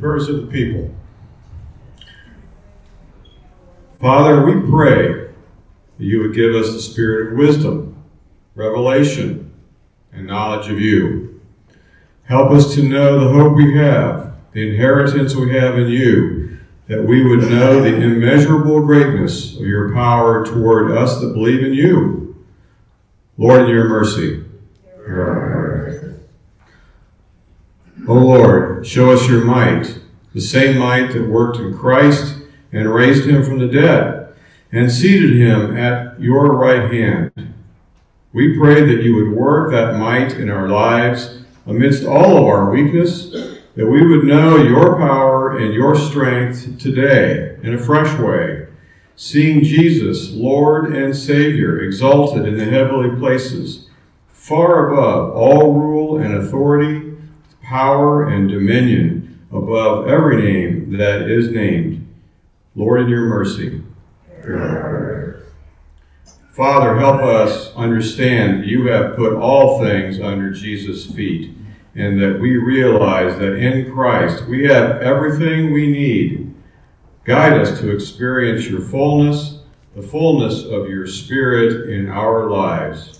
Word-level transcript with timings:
prayers 0.00 0.28
of 0.28 0.36
the 0.36 0.46
people. 0.46 0.94
Father, 4.00 4.44
we 4.44 4.68
pray 4.70 5.28
that 5.98 6.04
you 6.04 6.20
would 6.22 6.34
give 6.34 6.54
us 6.54 6.72
the 6.72 6.80
spirit 6.80 7.32
of 7.32 7.38
wisdom, 7.38 8.02
revelation, 8.54 9.52
and 10.12 10.26
knowledge 10.26 10.70
of 10.70 10.80
you. 10.80 11.40
Help 12.24 12.50
us 12.50 12.74
to 12.74 12.82
know 12.82 13.20
the 13.20 13.28
hope 13.32 13.54
we 13.56 13.76
have, 13.76 14.34
the 14.52 14.70
inheritance 14.70 15.34
we 15.34 15.54
have 15.54 15.78
in 15.78 15.88
you, 15.88 16.58
that 16.86 17.04
we 17.04 17.22
would 17.22 17.50
know 17.50 17.80
the 17.80 17.94
immeasurable 17.94 18.80
greatness 18.86 19.54
of 19.56 19.62
your 19.62 19.92
power 19.92 20.44
toward 20.44 20.92
us 20.92 21.20
that 21.20 21.34
believe 21.34 21.62
in 21.62 21.74
you. 21.74 22.44
Lord, 23.36 23.62
in 23.62 23.68
your 23.68 23.88
mercy. 23.88 24.44
O 28.08 28.14
Lord, 28.14 28.69
show 28.82 29.10
us 29.10 29.28
your 29.28 29.44
might, 29.44 29.98
the 30.34 30.40
same 30.40 30.78
might 30.78 31.12
that 31.12 31.28
worked 31.28 31.58
in 31.58 31.76
Christ 31.76 32.36
and 32.72 32.94
raised 32.94 33.28
him 33.28 33.42
from 33.42 33.58
the 33.58 33.66
dead 33.66 34.34
and 34.72 34.90
seated 34.90 35.36
him 35.36 35.76
at 35.76 36.20
your 36.20 36.52
right 36.56 36.92
hand. 36.92 37.32
We 38.32 38.56
pray 38.56 38.86
that 38.86 39.02
you 39.02 39.16
would 39.16 39.36
work 39.36 39.72
that 39.72 39.98
might 39.98 40.34
in 40.34 40.48
our 40.48 40.68
lives 40.68 41.40
amidst 41.66 42.04
all 42.04 42.36
of 42.36 42.44
our 42.44 42.70
weakness, 42.70 43.30
that 43.74 43.86
we 43.86 44.06
would 44.06 44.24
know 44.24 44.56
your 44.56 44.96
power 44.96 45.58
and 45.58 45.74
your 45.74 45.96
strength 45.96 46.78
today 46.78 47.58
in 47.62 47.74
a 47.74 47.78
fresh 47.78 48.18
way, 48.20 48.68
seeing 49.16 49.64
Jesus, 49.64 50.30
Lord 50.30 50.94
and 50.94 51.16
Savior, 51.16 51.80
exalted 51.80 52.46
in 52.46 52.56
the 52.56 52.64
heavenly 52.64 53.18
places, 53.18 53.88
far 54.28 54.92
above 54.92 55.34
all 55.34 55.74
rule 55.74 56.09
power 57.70 58.28
and 58.28 58.48
dominion, 58.48 59.46
above 59.52 60.08
every 60.08 60.42
name 60.42 60.90
that 60.98 61.30
is 61.30 61.52
named. 61.52 62.04
Lord, 62.74 63.02
in 63.02 63.08
your 63.08 63.26
mercy, 63.26 63.80
Father, 66.50 66.98
help 66.98 67.22
us 67.22 67.72
understand 67.76 68.66
you 68.66 68.88
have 68.88 69.14
put 69.14 69.34
all 69.34 69.80
things 69.80 70.18
under 70.18 70.50
Jesus' 70.50 71.06
feet, 71.12 71.52
and 71.94 72.20
that 72.20 72.40
we 72.40 72.56
realize 72.56 73.38
that 73.38 73.54
in 73.54 73.92
Christ 73.92 74.46
we 74.46 74.64
have 74.64 75.00
everything 75.00 75.72
we 75.72 75.86
need. 75.86 76.52
Guide 77.22 77.52
us 77.52 77.78
to 77.78 77.94
experience 77.94 78.66
your 78.66 78.80
fullness, 78.80 79.60
the 79.94 80.02
fullness 80.02 80.64
of 80.64 80.88
your 80.88 81.06
Spirit 81.06 81.88
in 81.88 82.10
our 82.10 82.50
lives. 82.50 83.19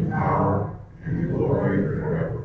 the 0.00 0.08
power, 0.10 0.64
and 1.06 1.20
the 1.22 1.26
glory 1.26 1.82
forever. 1.82 2.37